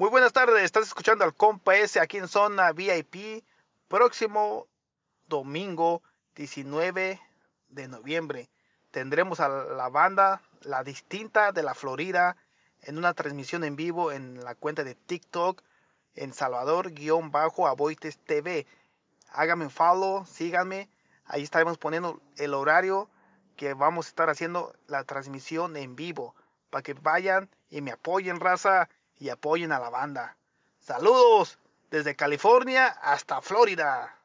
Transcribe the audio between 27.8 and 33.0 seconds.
me apoyen, raza y apoyen a la banda. Saludos desde California